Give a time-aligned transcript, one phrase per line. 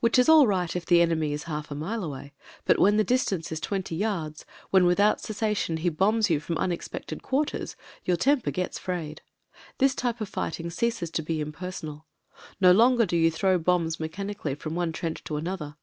[0.00, 2.34] Which is all right if the enemy is half a mile away,
[2.66, 7.22] but when the distance is twenty yards, when without cessation he bombs you from unexpected
[7.22, 7.74] quarters,
[8.04, 9.22] your temper gets frayed.
[9.78, 12.04] This t3^e of fighting ceases to be impersonal.
[12.60, 15.76] No longer do you throw bombs mechanically from one trench to another.